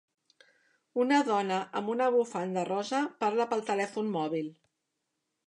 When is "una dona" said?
1.03-1.59